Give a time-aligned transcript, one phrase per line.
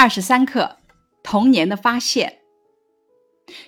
[0.00, 0.78] 二十三课，
[1.22, 2.38] 童年的发现。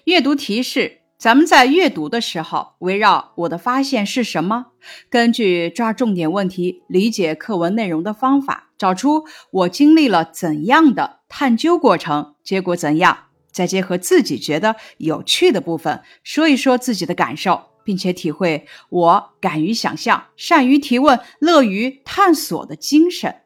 [0.04, 4.68] 阅读提示：咱们在阅读的时候，围绕我的发现是什么？
[5.10, 23.41] 根据抓重点问题、理解课文内容的方法，找出我经历了怎样的探究过程，结果怎样，再结合自己觉得有趣的部分，说一说自己的感受，并且体会我敢于想象、善于提问、乐于探索的精神。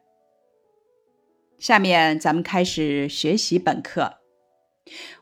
[1.59, 4.13] 下面咱们开始学习本课。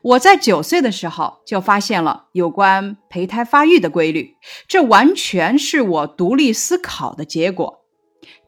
[0.02, 4.36] 我在九岁的时候就发现了有关胚胎发育的规律，
[4.68, 7.80] 这完全是我独立思考的结果。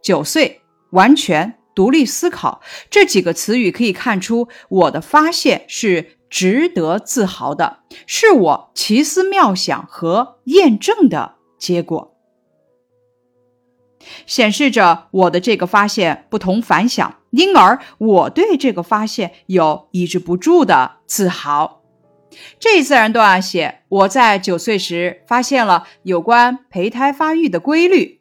[0.03, 0.61] 九岁
[0.93, 12.15] 完全独立思考这几个词语可以看出，我的发现是值得自豪的，是我奇思妙想和验证的结果。
[14.27, 21.83] 显示着我的这个发现不同凡响，因而我对这个发现有抑制不住的自豪。
[22.59, 28.21] 这一自然段写我在九岁时发现了有关胚胎发育的规律。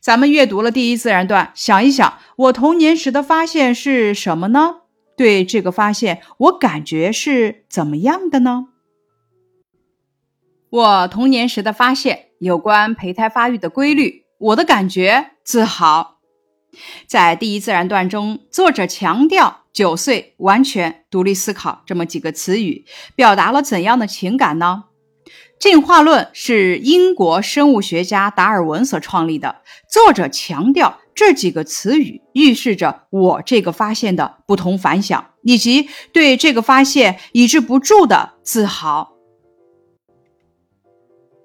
[0.00, 4.82] 咱们阅读了第一自然段，想一想，我童年时的发现是什么呢？
[5.16, 8.68] 对这个发现，我感觉是怎么样的呢？
[10.70, 14.24] 我童年时的发现有关胚胎发育的规律。
[14.38, 16.11] 我的感觉自豪，
[17.06, 24.84] 在第一自然段中，作者强调九岁完全独立思考这么几个词语，表达了怎样的情感呢？
[25.58, 39.12] 进化论是英国生物学家达尔文所创立的，作者强调这几个词语预示着我这个发现的不同凡响，以及对这个发现抑制不住的自豪。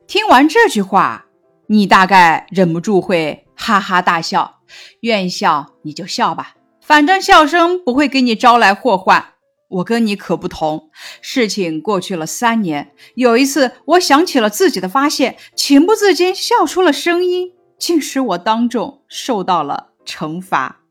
[0.07, 1.25] 听完这句话。
[1.69, 4.56] 你大概忍不住会哈哈大笑，
[5.01, 9.33] 愿意笑你就笑吧，反正笑声不会给你招来祸患。
[9.69, 10.89] 我跟你可不同，
[11.21, 20.81] 事情过去了三年，有一次我想起了自己的发现，情不自禁笑出了声音，竟使我当众受到了惩罚。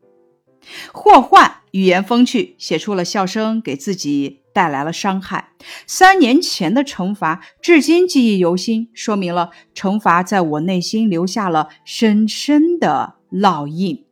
[0.91, 4.43] 祸患，语言风趣，写出了笑声给自己。
[4.57, 5.51] 带来了伤害。
[5.85, 14.05] 三年前的惩罚至今记忆犹新，说明了惩罚在我内心留下了深深的烙印。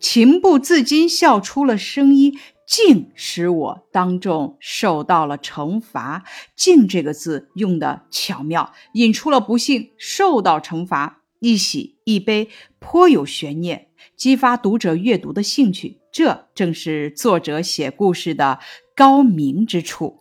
[0.00, 6.24] 情不自禁笑出了声音，竟使我当众受到了惩罚。
[6.56, 12.48] 竟这个字用的巧妙，引出了不幸受到惩罚，一喜一悲，
[12.78, 15.98] 颇有悬念，激发读者阅读的兴趣。
[16.10, 18.58] 这正是作者写故事的。
[18.98, 20.18] 高明之处。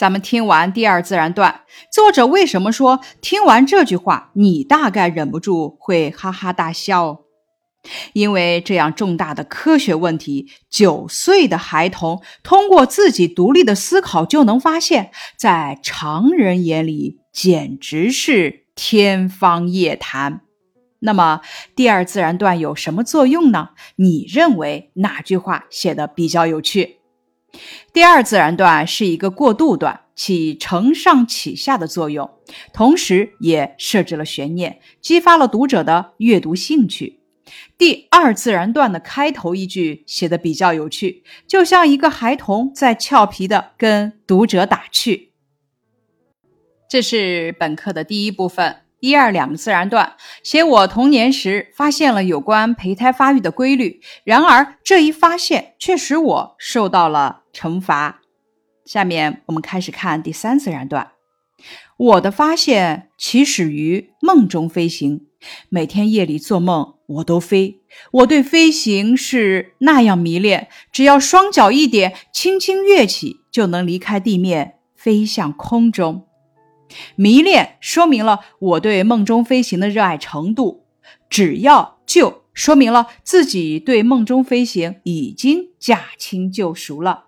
[0.00, 1.60] 咱们听完第二自然段，
[1.92, 7.20] 作者为什么说听完这句话，你大概忍不住会哈哈大笑？
[8.14, 20.40] 因为这样重大的科学问题，九岁的孩童通过自己独立的思考就能发现，在常人眼里简直是天方夜谭。
[21.00, 21.42] 那么，
[21.76, 23.72] 第二自然段有什么作用呢？
[23.96, 26.99] 你认为哪句话写的比较有趣？
[27.92, 32.30] 第二自然段是一个过渡段，起承上启下的作用，
[32.72, 37.20] 同时也设置了悬念，激发了读者的阅读兴趣。
[37.76, 45.32] 第二自然段的开头一句写的比较有趣，就像一个孩童在俏皮的跟读者打趣。
[46.88, 48.76] 这是本课的第一部分。
[49.00, 58.20] 一二两个自然段写我童年时发现了有关胚胎发育的规律，然而这一发现却使我受到了惩罚。
[58.84, 61.12] 下面我们开始看第三自然段。
[61.96, 65.26] 我的发现起始于梦中飞行，
[65.68, 67.82] 每天夜里做梦我都飞，
[68.12, 76.26] 我对飞行是那样迷恋，只要双脚一点，轻轻跃起就能离开地面，飞向空中。
[77.16, 80.86] 迷恋说明了我对梦中飞行的热爱程度，
[81.28, 87.26] 只要就说明了自己对梦中飞行已经驾轻就熟了。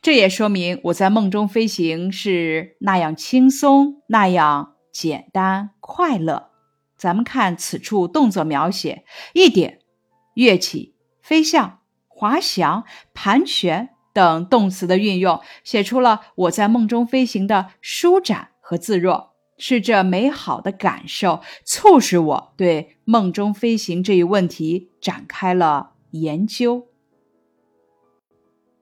[0.00, 6.50] 这也说明我在梦中飞行是那样轻松、那样简单、快乐。
[6.96, 9.80] 咱们看此处动作描写，一点、
[10.34, 13.91] 跃起、飞向、滑翔、盘旋。
[14.12, 19.32] 等动词的运用，写出了我在梦中飞行的舒展和自若。
[19.58, 26.88] 是这美好的感受，促使我对梦中飞行这一问题展开了研究。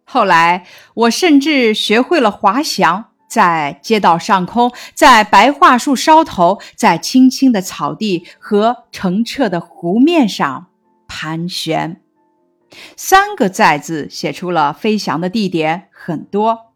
[0.04, 10.68] 后来，我甚至学会了滑翔，在街道上空，在白桦树梢头，在青青的草地和澄澈的湖面上
[11.06, 12.00] 盘旋。
[12.96, 16.70] 三个在字写出了飞翔的地点很多。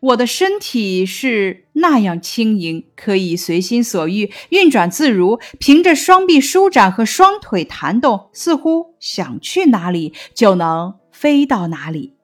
[0.00, 12.16] 我的身体是那样轻盈，可以随心所欲运转自如，凭着双臂舒展和双腿弹动，似乎想去哪里就能飞到哪里。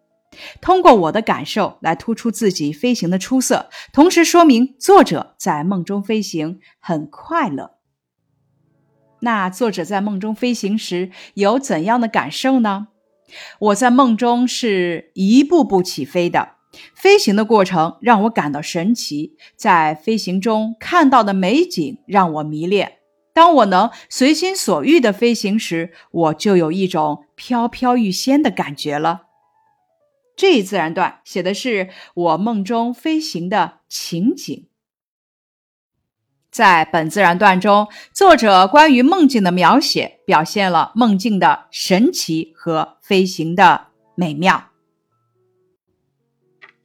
[0.60, 7.78] 通过我的感受来突出自己飞行的出色，同时说明作者在梦中飞行很快乐。
[9.20, 12.88] 那作者在梦中飞行时有怎样的感受呢？
[13.58, 16.56] 我在梦中是一步步起飞的，
[16.94, 22.94] 飞行的过程让我感到神奇，在飞行中看到的美景让我迷恋。
[23.34, 29.22] 当我能随心所欲的飞行时，我就有一种飘飘欲仙的感觉了。
[30.36, 34.67] 这一自然段写的是我梦中飞行的情景。
[36.50, 44.70] 在本自然段中，作者关于梦境的描写表现了梦境的神奇和飞行的美妙。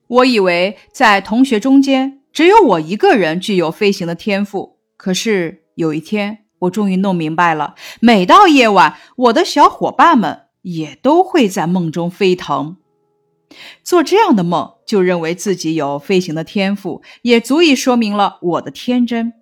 [0.07, 12.77] 我以为在同学中间只有我一个人具有飞行的天赋，可是有一天，我终于弄明白了：每到夜晚，我的小伙伴们也都会在梦中飞腾。
[13.83, 19.33] 做这样的梦，就认为自己有飞行的天赋，也足以说明了我的天真。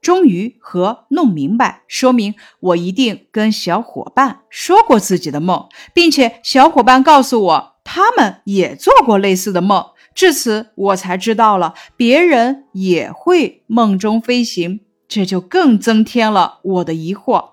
[0.00, 9.84] 终于和弄明白，说明我一定跟小伙伴说过自己的梦，并且小伙伴告诉我他们也做过类似的梦。
[10.14, 17.50] 至此，我才知道了别人也会梦中飞行，这就更增添了我的疑惑。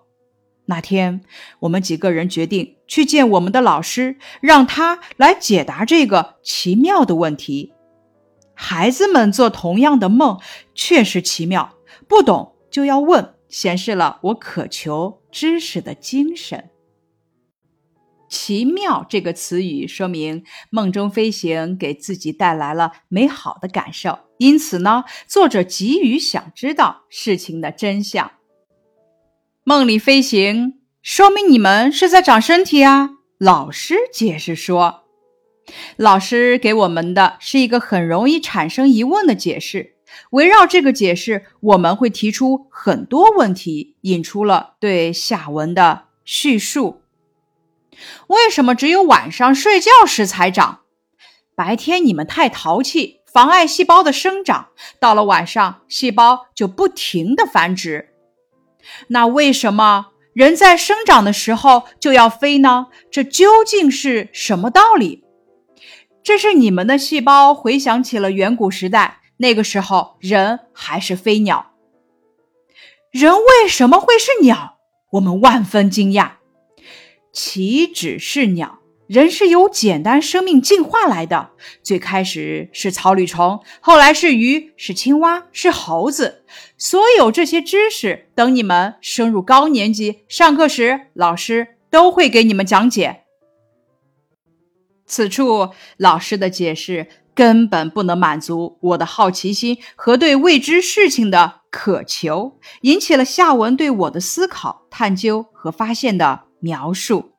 [0.65, 1.21] 那天，
[1.59, 7.73] 我们几个人决定去见我们的老师，让他来解答这个奇妙的问题。
[8.53, 10.39] 孩子们做同样的梦，
[10.73, 11.76] 确实奇妙。
[12.07, 16.69] 不懂就要问，显示了我渴求知识的精神。
[18.29, 28.31] 奇妙这个词语说明梦中飞行给自己带来了美好的感受，因此呢，作者急于想知道事情的真相。
[29.63, 33.11] 梦里飞行，说明你们是在长身体啊。
[33.37, 35.03] 老师解释说，
[35.95, 39.96] 老师给我们的是一个很容易产生疑问的解释。
[40.31, 47.01] 围绕这个解释，我们会提出很多问题，引出了对下文的叙述。
[48.27, 50.81] 为什么只有晚上睡觉时才长？
[51.55, 54.67] 白天你们太淘气，妨碍细胞的生长，
[54.99, 58.09] 到了晚上，细胞就不停的繁殖。
[59.07, 62.87] 那为什么人在生长的时候就要飞呢？
[63.09, 65.23] 这究竟是什么道理？
[66.21, 71.73] 这是你们的细胞回想起了远古时代，那个时候人还是飞鸟。
[73.11, 74.79] 人为什么会是鸟？
[75.11, 76.33] 我们万分惊讶。
[77.31, 78.79] 岂止是鸟？
[79.07, 81.51] 人是由简单生命进化来的，
[81.81, 86.43] 最开始是草履虫，后来是鱼，是青蛙，是猴子。
[86.77, 93.23] 所有这些知识，等你们升入高年级上课时，老师都会给你们讲解。
[95.05, 97.07] 此处老师的解释
[97.37, 107.33] 根本不能满足我的好奇心和对未知事情的渴求，引起了下文对我的思考、探究和发现的描述。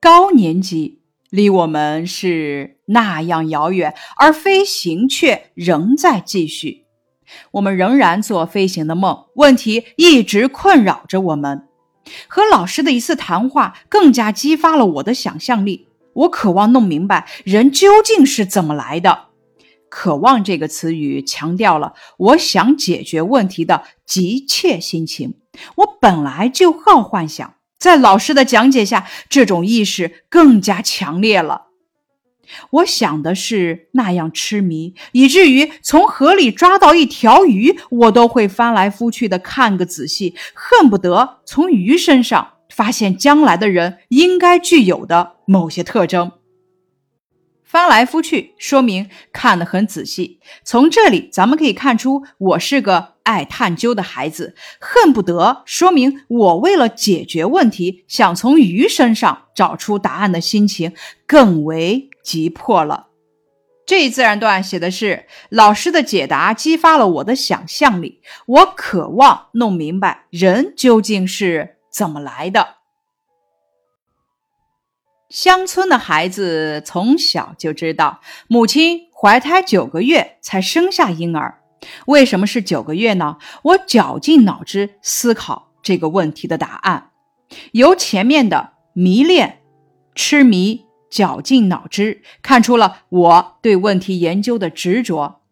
[0.00, 6.84] 高年级离我们是那样遥远，而飞行却仍在继续。
[7.50, 11.66] 我们仍然做飞行的梦，问题一直困扰着我们。
[12.28, 15.88] 和老师的一次谈话更加激发了我的想象力。
[16.16, 19.26] 我渴望弄明白人究竟是怎么来的。
[19.88, 25.34] 渴望这个词语强调了我想解决问题的急切心情。
[25.76, 27.54] 我本来就好幻想。
[27.78, 31.66] 在老师的讲解下，这种意识更加强烈了。
[32.70, 46.32] 我想的是那样痴迷，以至于从河里抓到一条鱼，我都会翻来覆去的看个仔细，恨不得从鱼身上发现将来的人应该具有的某些特征。
[47.64, 50.38] 翻来覆去，说明看得很仔细。
[50.62, 60.92] 从这里，咱们可以看出，我是个爱探究的孩子，恨不得说明我为了解决问题，想从鱼身上找出答案的心情
[61.26, 63.08] 更为急迫了。
[63.84, 72.75] 这一自然段写的是老师的解答激发了我的想象力，我渴望弄明白人究竟是怎么来的。
[75.28, 81.62] 乡村的孩子从小就知道，母亲怀胎九个月才生下婴儿。
[82.06, 83.38] 为什么是九个月呢？
[83.62, 87.10] 我绞尽脑汁思考这个问题的答案。
[87.72, 89.62] 由前面的迷恋、
[90.14, 95.42] 痴迷、绞尽脑汁，看出了我对问题研究的执着。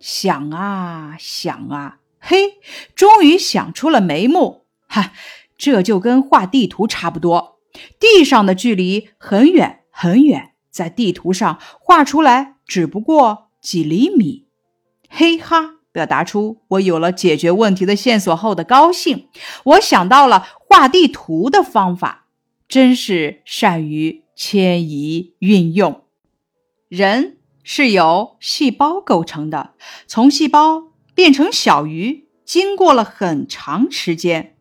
[0.00, 2.54] 想啊想啊，嘿，
[2.94, 4.66] 终于想出了眉目。
[4.88, 5.12] 哈，
[5.56, 7.51] 这就跟画地图差不多，
[7.98, 14.46] 地上的距离很远很远，在地图上画出来只不过几厘米。
[15.08, 15.76] 嘿哈。
[15.92, 19.28] 表达出我有了解决问题的线索后的高兴。
[19.64, 22.28] 我想到了画地图的方法，
[22.66, 26.04] 真是善于迁移运用。
[26.88, 29.74] 人是由细胞构成的，
[30.06, 34.51] 从细胞变成小鱼，经过了很长时间。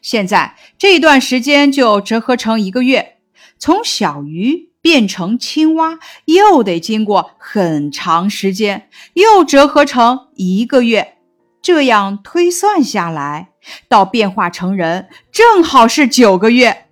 [0.00, 3.16] 现在这段时间就折合成一个月，
[3.58, 4.70] 从小鱼。
[4.82, 11.16] 变成青蛙又得经过很长时间，又折合成一个月，
[11.60, 13.48] 这样推算下来，
[13.88, 16.86] 到变化成人正好是九个月。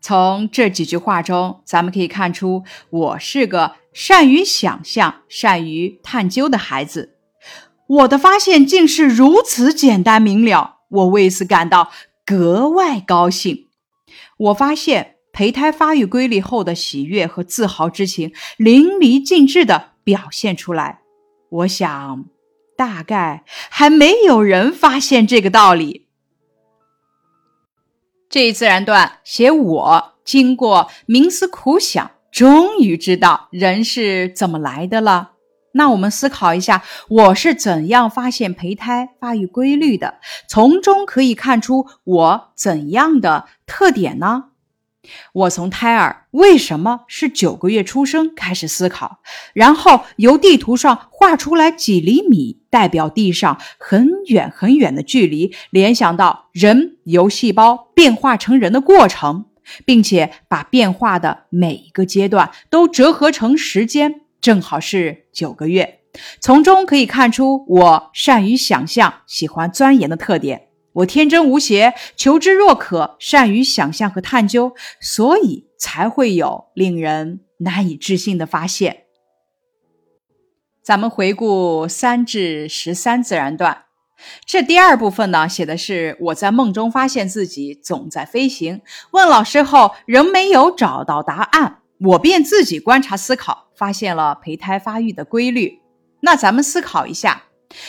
[0.00, 7.18] 从这几句话中，咱们可以看出，我是个善于想象、善于探究的孩子。
[7.86, 11.90] 我的发现竟是如此简单明了，我为此感到
[12.24, 13.68] 格外高兴。
[14.38, 15.10] 我发现。
[15.36, 21.00] 胚胎发育规律后的喜悦和自豪之情淋漓尽致地表现出来。
[21.50, 22.26] 我想，
[22.76, 26.06] 大概还没有人发现这个道理。
[28.30, 35.32] 这一自然段写我经过冥思苦想，终于知道人是怎么来的了。
[35.76, 40.14] 那我们思考一下，我是怎样发现胚胎发育规律的？
[40.48, 44.44] 从中可以看出我怎样的特点呢？
[45.34, 49.18] 我从胎儿为什么是九个月出生开始思考，
[49.52, 59.44] 然后由地图上画出来几厘米代表地上很远很远的距离，联想到人由细胞变化成人的过程，
[59.84, 66.00] 并且把变化的每一个阶段都折合成时间，正好是九个月。
[66.38, 70.68] 从中可以看出我善于想象、喜欢钻研的特点。
[70.92, 79.04] 我天真无邪，求知若渴，善于想象和探究，所以才会有令人难以置信的发现。
[80.82, 83.86] 咱们回顾三至十三自然段，
[84.44, 88.82] 这第二部分呢，写的是我在梦中发现自己总在飞行，
[89.12, 95.80] 问老师后仍没有找到答案，我便自己观察思考，发现了胚胎发育的规律。
[96.20, 97.44] 那咱们思考一下。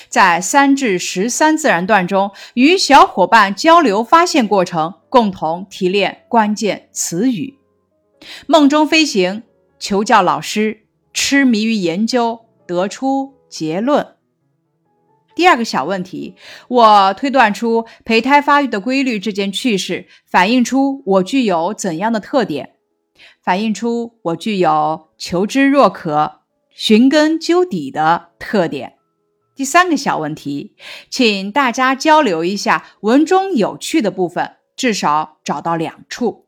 [0.09, 7.59] 在三至十三自然段中，与小伙伴交流发现过程，共同提炼关键词语。
[8.47, 9.43] 梦中飞行，
[9.77, 14.15] 求教老师，痴迷于研究，得出结论。
[15.35, 16.35] 第二个小问题，
[16.67, 22.74] 我推断出胚胎发育的规律这件趣事，反映出我具有怎样的特点？
[23.45, 28.95] 反映出我具有求知若渴、寻根究底的特点。
[29.55, 30.75] 第三个小问题，
[31.11, 36.47] 请大家交流一下文中有趣的部分，至少找到两处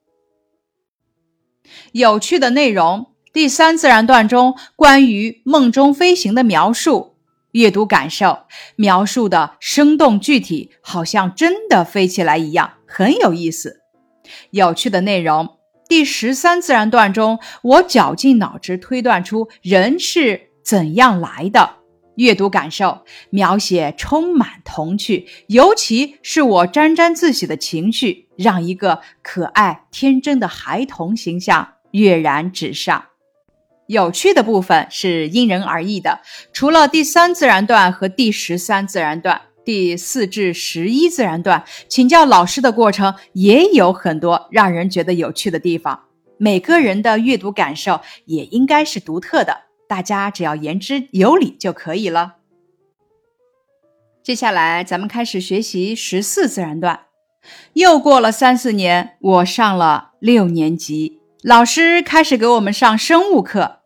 [1.92, 3.14] 有趣的内容。
[3.32, 7.16] 第三自然段中关于梦中飞行的描述，
[7.52, 8.40] 阅读感受
[8.76, 13.82] 描述的生动具体，好像真的飞起来一样，很有意思。
[14.50, 15.57] 有趣的内容，
[15.88, 21.78] 第十三自然段中，我绞尽脑汁推断出人是怎样来的。
[22.16, 33.06] 阅读感受描写充满童趣，尤其是我沾沾自喜的情绪，让一个可爱天真的孩童形象跃然纸上。
[33.86, 46.06] 有趣的部分是因人而异的，除了第三自然段和第十三自然段，第四至十一自然段请教老师的过程也有很多让人觉得有趣的地方。
[46.38, 49.64] 每个人的阅读感受也应该是独特的。
[49.86, 52.36] 大家只要言之有理就可以了。
[54.24, 57.02] 接下来，咱们开始学习十四自然段。
[57.74, 63.80] 又过了三四年，我上了六年级，老师开始给我们上生物课。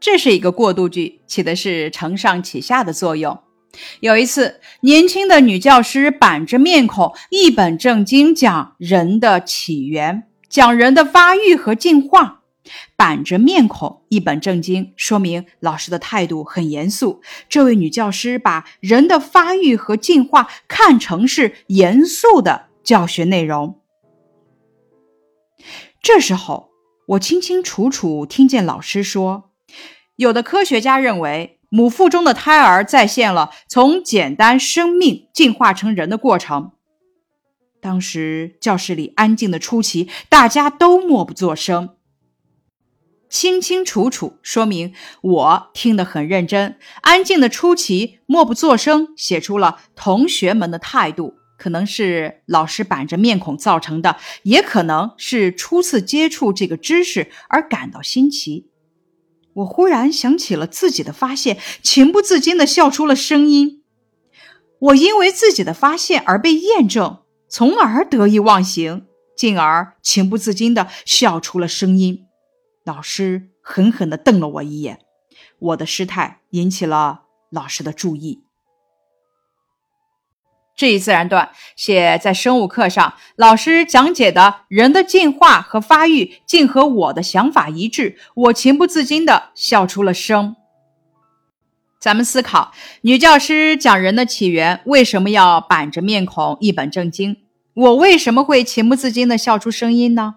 [0.00, 3.38] 这是一个过渡句，起的是承上启下的作用。
[4.00, 12.38] 有一次，年轻的女教师板着面孔，一本正经讲人的起源，讲人的发育和进化。
[12.94, 17.20] 板着面孔，一本正经，说明老师的态度很严肃。
[17.48, 23.80] 这位女教师把人的发育和进化看成是严肃的教学内容。
[26.02, 26.70] 这时候，
[27.08, 29.50] 我清清楚楚听见老师说
[30.16, 36.72] ：“有的科学家认为，母腹中的胎儿再现了从简单生命进化成人的过程。”
[37.80, 41.96] 当时教室里安静的出奇，大家都默不作声。
[43.30, 51.36] 清清楚楚说明我听得很认真，安静的出奇，默不作声，写出了同学们的态度。
[51.56, 58.70] 可能是老师板着面孔造成的，也可能是初次接触这个知识而感到新奇。
[59.60, 63.82] 我忽然想起了自己的发现，情不自禁地笑出了声音。
[64.78, 72.26] 我因为自己的发现而被验证，从而得意忘形，进而情不自禁地笑出了声音。
[72.84, 75.00] 老师狠狠地瞪了我一眼，
[75.58, 78.44] 我的失态引起了老师的注意。
[80.80, 90.56] 这一自然段写在生物课上，老师讲解的人的进化和发育竟和我的想法一致，我情不自禁地笑出了声。
[91.98, 92.72] 咱们思考，
[93.02, 97.36] 女教师讲人的起源，为什么要板着面孔一本正经？
[97.74, 100.36] 我为什么会情不自禁地笑出声音呢？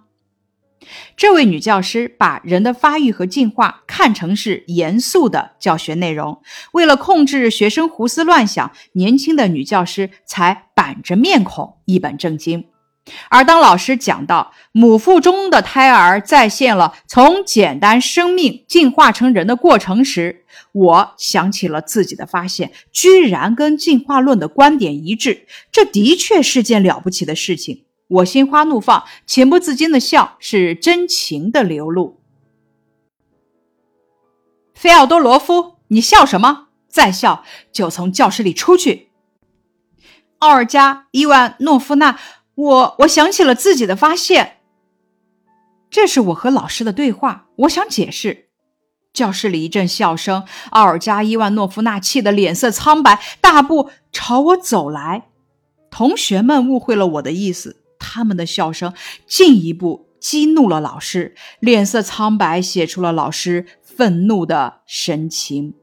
[1.15, 6.41] 这位女教师把人的发育和进化看成是严肃的教学内容，
[6.73, 12.65] 为了控制学生胡思乱想，年轻的女教师才板着面孔一本正经。
[13.27, 27.83] 而当老师讲到母腹中的胎儿再现了从简单生命进化成人的过程时，我想起了自己的发现，居然跟进化论的观点一致，这的确是件了不起的事情。
[28.13, 32.19] 我心花怒放，情不自禁的笑，是真情的流露。
[34.75, 36.67] 菲奥多罗夫，你笑什么？
[36.87, 39.09] 再笑就从教室里出去。
[40.39, 42.19] 奥尔加·伊万诺夫娜，
[42.53, 44.57] 我我想起了自己的发现。
[45.89, 48.49] 这是我和老师的对话，我想解释。
[49.11, 55.29] 教室里一阵笑声，奥尔加·伊万诺夫娜气得脸色苍白，大步朝我走来。
[55.89, 57.82] 同学们误会了我的意思。
[58.13, 58.93] 他们的笑声
[59.25, 65.73] 进一步激怒了老师，脸色苍白，写出了老师愤怒的神情。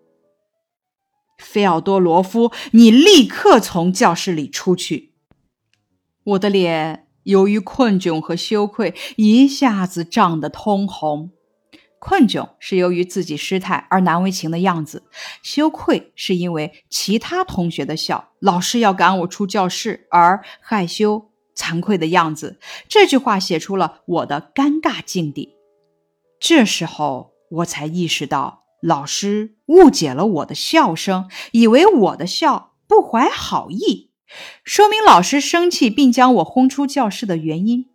[1.38, 5.14] 菲奥多罗夫，你立刻从教室里出去！
[6.22, 11.32] 我的脸由于困窘和羞愧，一下子涨得通红。
[11.98, 15.02] 困窘是由于自己失态而难为情的样子，
[15.42, 21.29] 羞愧是因为其他同学的笑，老师要赶我出教室而害羞。
[21.60, 25.50] 惭愧的样子，这句话写出了我的尴尬境地。
[26.40, 34.10] 这时候我才意识到，老师误解了我的笑声，以为我的笑不怀好意，
[34.64, 37.90] 说明老师生气并将我轰出教室的原因。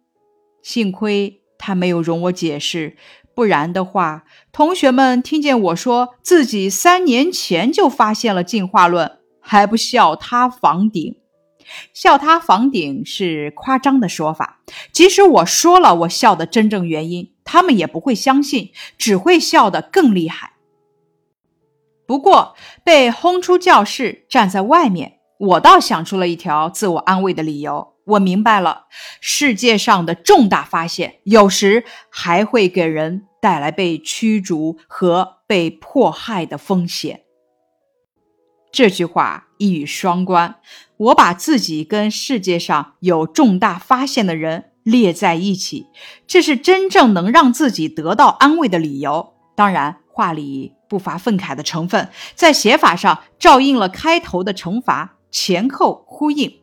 [0.62, 2.98] 幸亏他没有容我解释，
[3.34, 11.18] 不然的话，同学们听见我说自己三年前就发现了进化论，还不笑塌房顶。
[11.94, 20.54] 笑他房顶是夸张的说法，即使我说了我笑的真正原因，他们也不会相信，只会笑得更厉害。
[22.08, 27.96] 不过被轰出教室，站在外面，我倒想出了一条自我安慰的理由。
[28.06, 28.86] 我明白了，
[29.20, 37.25] 世界上的重大发现，有时还会给人带来被驱逐和被迫害的风险。
[38.76, 40.56] 这句话一语双关，
[40.98, 45.86] 我把自己跟世界上有重大发现的人列在一起，
[46.28, 49.34] 这是真正能让自己得到安慰的理由。
[49.56, 56.60] 当然，话里不乏愤慨的成分，在写法上照应了开头的惩罚，前后呼应。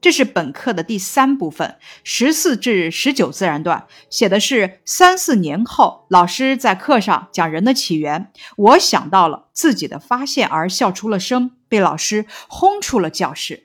[0.00, 8.32] 这是本课的第三部分，十四至十九自然段，写的是三四年后，老师在课上讲人的起源。
[8.56, 13.64] 我想到了自己的发现而笑出了声，被老师轰出了教室。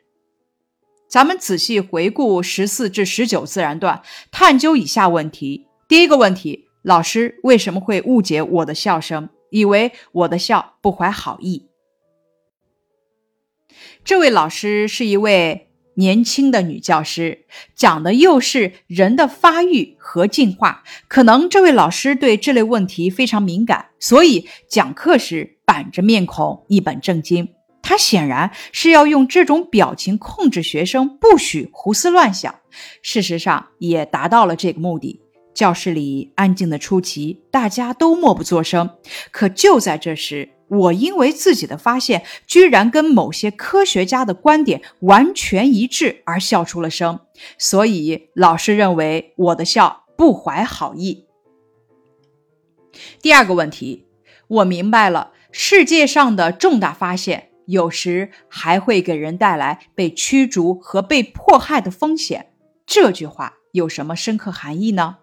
[1.07, 11.69] 咱们仔细回顾十四至十九自然段，探究以下问题：第一个问题，老师为什么会误解我的笑声，以为我的笑不怀好意？
[14.03, 15.69] 这位老师是一位。
[15.95, 27.49] 年轻的女教师讲的又是人的发育和进化，可能这位老师对这类问题非常敏感，所以讲课时板着面孔一本正经。
[27.81, 32.55] 他显然是要用这种表情控制学生，不许胡思乱想。
[33.01, 35.21] 事实上，也达到了这个目的。
[35.55, 38.89] 教室里安静的出奇，大家都默不作声。
[39.31, 47.21] 可就在这时，我因为自己的发现居然跟某些科学家的观点完全一致而笑出了声，
[47.57, 51.25] 所以老师认为我的笑不怀好意。
[53.21, 54.05] 第二个问题，
[54.47, 62.51] 我明白了，世界上的重大发现有时还会给人带来被驱逐和被迫害的风险。
[62.85, 65.17] 这句话有什么深刻含义呢？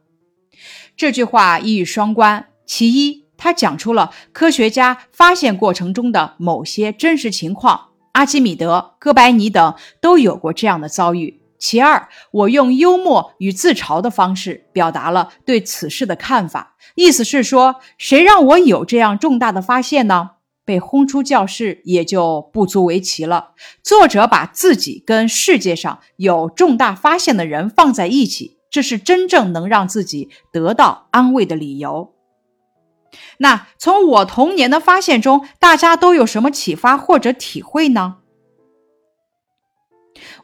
[1.02, 2.46] 这句话一语双关。
[2.64, 11.40] 其一，它讲出了科学家发现过程中的某些真实情况，阿基米德、哥白尼等都有过这样的遭遇。
[11.58, 20.30] 其二，我用幽默与自嘲的方式表达了对此事的看法，意思是说，谁让我有这样重大的发现呢？
[20.64, 23.54] 被轰出教室也就不足为奇了。
[23.82, 32.14] 作者把自己跟世界上有重大发现的人放在一起，这是真正能让自己得到安慰的理由。
[33.38, 38.16] 那从我童年的发现中，大家都有什么启发或者体会呢？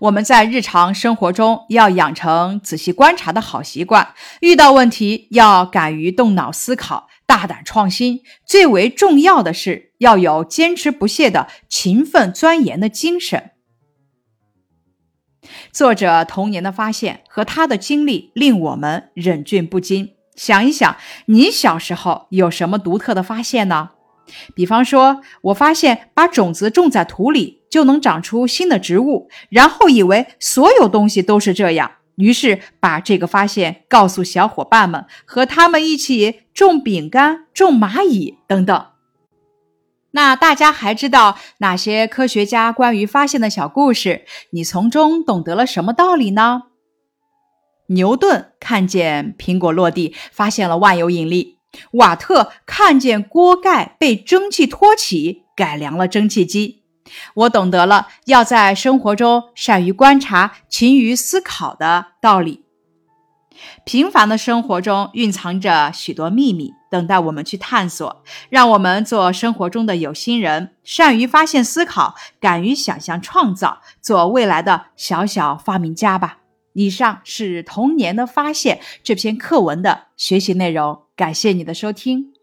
[0.00, 8.20] 我们在日常生活中要养成仔细观察的好习惯，遇到问题要敢于动脑思考，大胆创新。
[8.44, 13.52] 最为重要的是要有坚持不懈的勤奋钻研的精神。
[15.72, 20.14] 作者童年的发现和他的经历令我们忍俊不禁。
[20.34, 20.96] 想一想，
[21.26, 23.90] 你小时候有什么独特的发现呢？
[24.54, 38.86] 比方说，我发现把种子种在土里就能长出新的植物，然后以为所有东西都是这样，于是把这个发现告诉小伙伴们，和他们一起种饼干、种蚂蚁等等。
[40.12, 44.24] 那大家还知道哪些科学家关于发现的小故事？
[44.50, 46.62] 你从中懂得了什么道理呢？
[47.88, 51.58] 牛顿看见苹果落地，发现了万有引力。
[51.92, 56.82] 瓦特看见锅盖被蒸汽托起，改良了蒸汽机。
[57.34, 62.64] 我懂得了要在生活中善于观察、勤于思考的道理。
[63.84, 68.22] 平凡的生活中蕴藏着许多秘密，等待我们去探索。
[68.48, 76.38] 让我们做生活中的有心人，善于发现、思考，敢于想象、创造，做未来的小小发明家吧。
[76.74, 81.02] 以上是童年的发现这篇课文的学习内容。
[81.16, 82.37] 感谢你的收听。